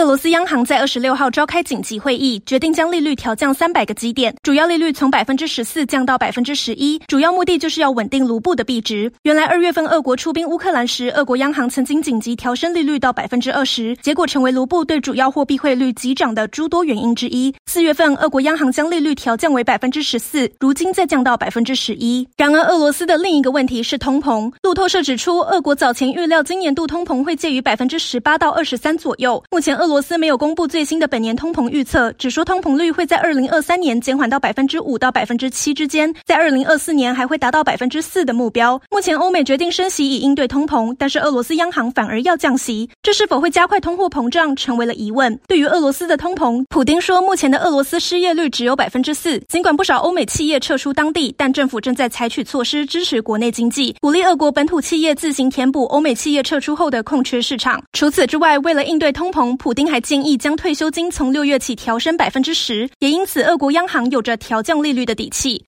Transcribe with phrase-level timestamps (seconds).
[0.00, 9.12] 俄罗斯央行在二十六号召开紧急会议，决定将利率调降三百个基点，主要利率从百分之十四降到百分之十一，主要目的就是要稳定卢布的币值。
[9.24, 17.54] 原来二月份俄国出兵乌克兰时，俄国央行曾经紧急调升利率到百分之二十，结果成为卢布对主要货币汇率急涨的诸多原因之一。
[17.66, 22.26] 四月份，俄国央行将利率调降为百分之十四，如今再降到百分之十一。
[22.38, 24.50] 然而，俄罗斯的另一个问题是通膨。
[24.62, 29.76] 路透社指出，俄国早前预料今年度通膨会介于百分之十八到二十三左右，目前。
[29.80, 38.80] 俄罗斯没有公布最新的本年通膨预测，只说通膨率会在二零二三年减缓到百分之五到百分之七之间，在二零二四年还会达到百分之四的目标。
[38.88, 45.36] 目前欧美决定升息以应对通膨，但是俄罗斯央行反而要降息，这是否会加快通货膨胀成为了疑问。
[45.48, 57.82] 对于俄罗斯的通膨，普丁说，目前的俄罗斯失业率只有百分之四，尽管不少欧美企业撤出当地，但政府正在采取措施支持国内经济，鼓励俄国本土企业自行填补欧美企业撤出后的空缺市场。
[57.92, 65.58] 除此之外，为了应对通膨，普普丁还建议将退休金从六月起调升百分之十，也因此俄国央行有着调降利率的底气。